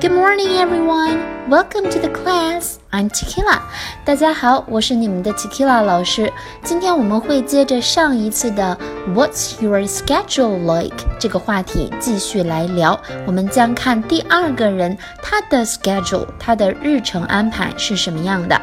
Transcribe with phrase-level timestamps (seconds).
[0.00, 1.48] Good morning, everyone.
[1.48, 2.76] Welcome to the class.
[2.90, 3.60] I'm Tequila.
[4.04, 6.32] 大家好，我是你们的 Tequila 老师。
[6.62, 8.78] 今天我们会接着上一次的
[9.14, 13.00] What's your schedule like 这个话题继续来聊。
[13.26, 18.60] 我们将看第二个人他的 schedule，他的日程安排是什么样的。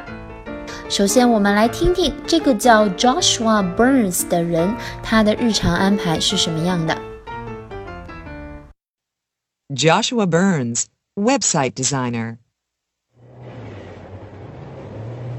[0.89, 6.95] 首先，我们来听听这个叫 Joshua Burns 的人，他的日常安排是什么样的。
[9.75, 10.83] Joshua Burns,
[11.18, 12.38] website designer.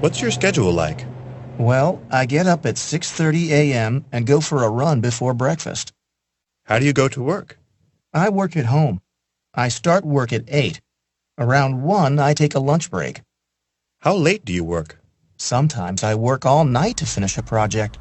[0.02, 1.06] What's your schedule like?
[1.58, 4.06] Well, I get up at 6:30 a.m.
[4.12, 5.92] and go for a run before breakfast.
[6.66, 7.58] How do you go to work?
[8.14, 9.02] I work at home.
[9.54, 10.80] I start work at 8.
[11.38, 13.22] Around 1, I take a lunch break.
[14.00, 15.00] How late do you work?
[15.38, 17.98] Sometimes I work all night to finish a project.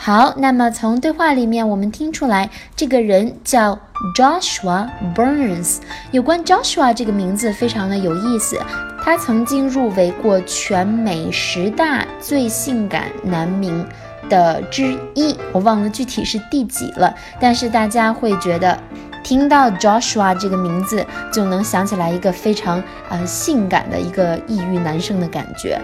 [0.00, 3.76] 好，那么从对话里面我们听出来，这个人叫
[4.16, 5.78] Joshua Burns。
[6.12, 8.56] 有关 Joshua 这个名字非常的有意思，
[9.04, 13.84] 他曾经入围过全美十大最性感男名
[14.30, 17.12] 的之一，我忘了具体是第几了。
[17.40, 18.78] 但是大家会觉得，
[19.24, 25.78] 听到 Joshua 这个名字就能想起来一个非常呃性感的一个异域男生的感觉。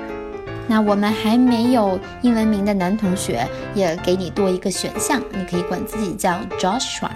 [0.66, 7.10] 那我们还没有英文名的男同学，也给你多一个选项，你可以管自己叫 Joshua。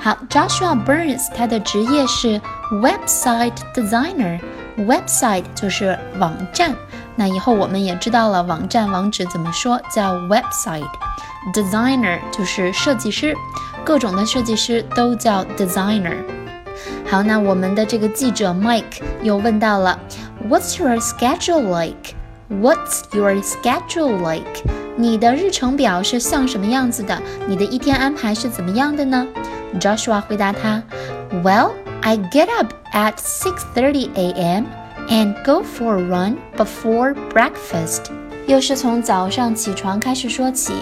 [0.00, 4.38] 好，Joshua Burns，他的职业是 website designer。
[4.86, 6.72] website 就是网站，
[7.16, 10.88] 那以后我们也知道了网站网址怎么说，叫 website。
[11.52, 13.34] designer 就是设计师，
[13.84, 16.16] 各种的设计师都叫 designer。
[17.10, 19.98] 好，那我们的这个记者 Mike 又问到了
[20.48, 22.14] ，What's your schedule like？
[22.49, 24.63] like？What's your schedule like？
[24.95, 27.19] 你的日程表是像什么样子的？
[27.47, 29.25] 你的一天安排是怎么样的呢？
[29.79, 30.83] Joshua 回答他，
[31.43, 34.65] Well, I get up at 6:30 a.m.
[35.09, 38.11] and go for a run before breakfast。
[38.45, 40.73] 又是从早上起床开始说起。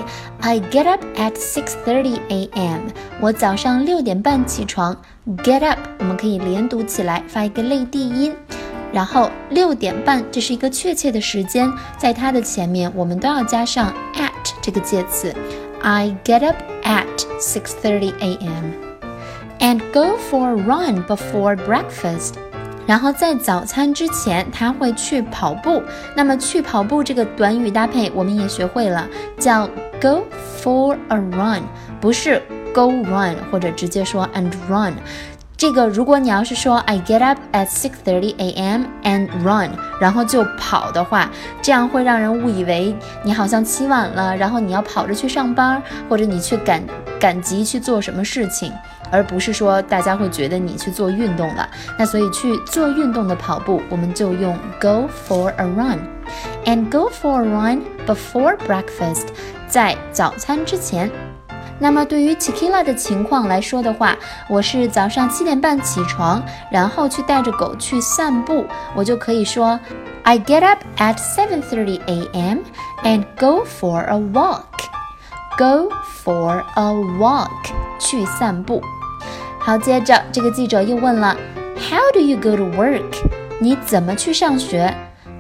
[0.41, 2.81] I get up at 6:30 a.m.
[3.22, 4.97] 我早上六点半起床。
[5.38, 8.35] Get up 我们可以连读起来，发一个类地音。
[8.96, 14.30] 然后六点半，这是一个确切的时间，在它的前面我们都要加上 at
[14.62, 15.36] 这个介词。
[15.82, 17.04] I get up at
[17.38, 18.70] 6:30 a.m.
[19.58, 22.36] and go for a run before breakfast.
[22.86, 25.82] 然后在早餐之前，他会去跑步。
[26.14, 29.06] 那么去跑步这个短语搭配我们也学会了，
[29.38, 29.66] 叫
[30.00, 30.24] go
[30.62, 31.60] for a run，
[32.00, 32.40] 不是
[32.72, 34.94] go run 或者直接说 and run。
[35.59, 38.84] 这个，如果你要是说 I get up at six thirty a.m.
[39.03, 41.31] and run，然后就跑的话，
[41.62, 42.94] 这样会让人误以为
[43.25, 46.83] 你好像起晚了，然后你要跑着去上班，或者你去赶
[47.19, 48.71] 赶集去做什么事情，
[49.11, 51.67] 而不是说大家会觉得你去做运动了。
[51.99, 59.28] 那所以去做运动的跑步，我们就用 go for a run，and go for a run before breakfast，
[59.67, 61.11] 在早餐之前。
[61.78, 64.16] 那么对于 Tequila 的情况来说的话，
[64.48, 68.64] 我是早上七点半起床，然后去带着狗去散步，
[68.94, 69.78] 我就可以说
[70.22, 72.59] I get up at 7:30 a.m.
[73.04, 74.62] and go for a walk.
[75.59, 75.91] Go
[76.25, 77.50] for a walk，
[77.98, 78.82] 去散步。
[79.58, 81.37] 好，接着这个记者又问了
[81.91, 83.03] ，How do you go to work？
[83.60, 84.93] 你怎么去上学？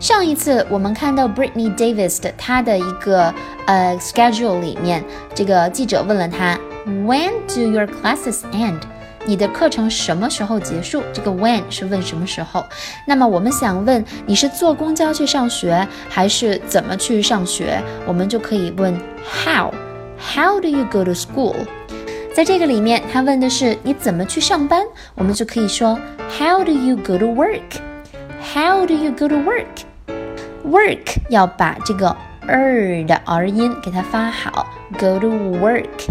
[0.05, 3.33] 上一次我们看到 Britney Davis 的她的一个
[3.65, 5.03] 呃 schedule 里面，
[5.35, 8.79] 这个记者问了她，When do your classes end？
[9.23, 11.03] 你的课程什么时候结束？
[11.13, 12.65] 这个 when 是问什么时候？
[13.05, 17.79] 那么我们想问你是坐公交去上学，还是怎么去上学？
[18.07, 21.53] 我们就可以问 How？How do you go to school？
[22.33, 24.83] 在这个里面，他问的是你怎么去上班，
[25.13, 25.99] 我们就可以说
[26.39, 29.35] How do you go to work？How do you go to
[30.65, 32.15] work？work 要把这个
[32.47, 34.67] er 的 r 音给它发好，
[34.97, 36.07] go to work。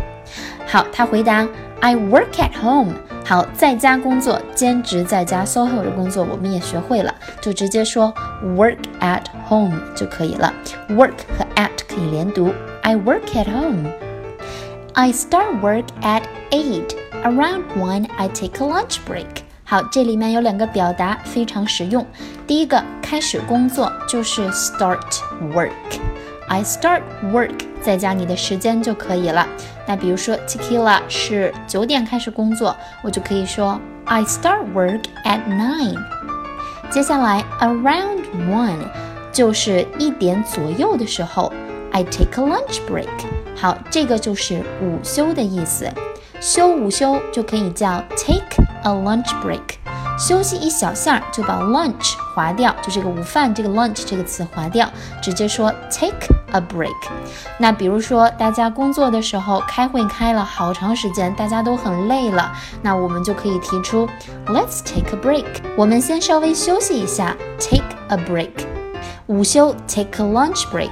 [0.66, 1.46] 好，他回答
[1.80, 2.94] I work at home。
[3.24, 8.12] 好，在家工作，兼职在家 SOHO 的工作我们也学会了，就直接说
[8.42, 10.52] work at home 就可以了。
[10.88, 12.52] work 和 at 可以连读，
[12.82, 16.96] I work at home。I start work at eight.
[17.22, 19.43] Around one, I take a lunch break.
[19.67, 22.05] 好，这里面有两个表达非常实用。
[22.45, 24.99] 第一个，开始工作就是 start
[25.55, 25.71] work。
[26.47, 27.01] I start
[27.33, 29.47] work，再加你的时间就可以了。
[29.87, 35.97] 那比如说 Tequila 是九点开始工作，我就可以说 I start work at nine。
[36.91, 38.77] 接下来 around one
[39.31, 41.51] 就是一点左右的时候
[41.91, 43.09] ，I take a lunch break。
[43.55, 45.89] 好，这个就是午休的意思。
[46.39, 48.44] 休午休就可以叫 take
[48.85, 49.59] a lunch break。
[50.17, 54.89] 休息一小下就把 lunch 划掉，就这个午饭这个 lunch 这个词划掉，
[55.21, 56.15] 直接说 take
[56.53, 56.95] a break。
[57.57, 62.49] 那比如说大家工作的时候开会开了好长时间，大家都很累了，
[62.81, 64.07] 那我们就可以提出
[64.47, 65.45] let's take a break。
[65.75, 68.51] 我们先稍微休息一下，take a break。
[69.27, 70.91] 午休 take a lunch break。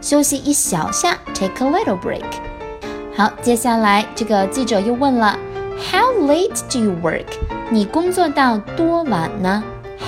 [0.00, 2.24] 休息一小下，take a little break。
[3.16, 5.38] 好，接下来这个记者又问了
[5.78, 7.26] ，How late do you work？
[7.70, 9.62] 你工作到多晚呢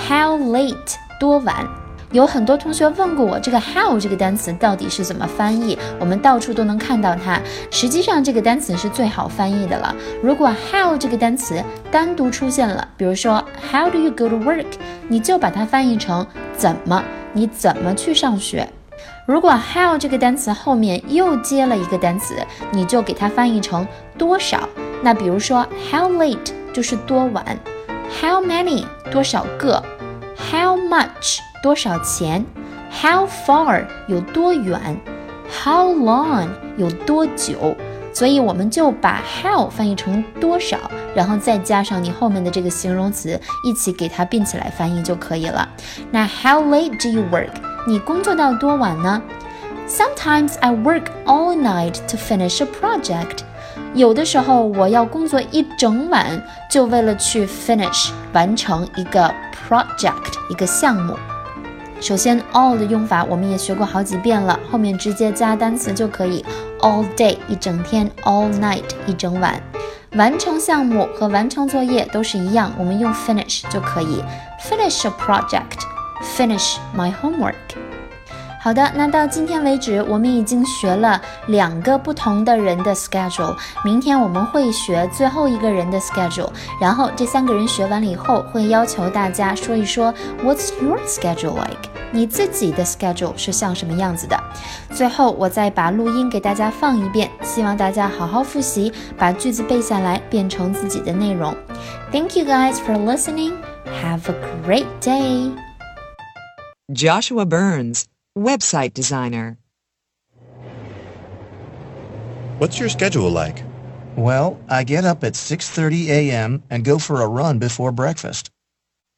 [0.07, 0.95] ？How late？
[1.19, 1.67] 多晚？
[2.13, 5.77] 有很多同学问过我，这个 how 这个单词到底是怎么翻译？
[5.99, 7.37] 我们到处都能看到它。
[7.69, 9.93] 实际上，这个单词是最好翻译的了。
[10.23, 11.61] 如果 how 这个单词
[11.91, 14.65] 单独出现了，比如说 How do you go to work？
[15.09, 16.25] 你就把它翻译成
[16.55, 17.03] 怎么？
[17.33, 18.69] 你怎么去上学？
[19.25, 22.35] 如果 how 这个单词后面又接了一个单词，
[22.71, 23.85] 你就给它翻译成
[24.17, 24.69] 多少。
[25.02, 27.44] 那比如说 how late 就是多晚，
[28.20, 29.82] how many 多少个，
[30.36, 32.44] how much 多少钱，
[32.90, 34.96] how far 有多远，
[35.50, 37.76] how long 有多久。
[38.14, 40.76] 所以我们就把 how 翻译成多少，
[41.14, 45.66] 然后再加上你后面的这个形容词，一起给它并起来翻译就可以了。
[46.10, 47.48] 那 how late do you work？
[47.86, 49.22] 你工作到多晚呢？
[49.88, 53.38] Sometimes I work all night to finish a project。
[53.93, 59.33] 有的时候我要工作一整晚，就为了去 finish 完成一个
[59.67, 61.17] project 一个项目。
[61.99, 66.45] 首先，all 的用法我们也学过好几遍了，后面直接加单词就可以。
[66.79, 69.59] All day 一整天，all night 一整晚。
[70.13, 74.23] 完成项目和完成作业都是一样，我们用 finish 就可以。
[74.69, 75.79] Finish a project。
[76.35, 77.86] Finish my homework。
[78.66, 83.56] 好的，那到今天为止，我们已经学了两个不同的人的 schedule。
[83.84, 86.48] 明天我们会学最后一个人的 schedule。
[86.80, 90.14] 然后这三个人学完了以后，会要求大家说一说
[90.44, 91.90] What's your schedule like？
[92.12, 94.38] 你自己的 schedule 是像什么样子的？
[94.92, 101.52] 最后我再把录音给大家放一遍，希望大家好好复习，把句子背下来，变成自己的内容。
[102.12, 103.54] Thank you guys for listening.
[104.04, 104.34] Have a
[104.64, 105.50] great day.
[106.92, 108.04] Joshua Burns,
[108.37, 109.57] website designer.
[112.59, 113.63] What's your schedule like?
[114.15, 116.63] Well, I get up at 6:30 a.m.
[116.69, 118.49] and go for a run before breakfast.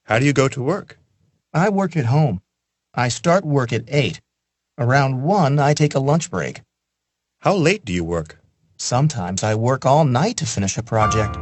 [0.04, 0.98] How do you go to work?
[1.54, 2.42] I work at home.
[2.94, 4.20] I start work at 8.
[4.78, 6.62] Around 1, I take a lunch break.
[7.40, 8.40] How late do you work?
[8.78, 11.38] Sometimes I work all night to finish a project.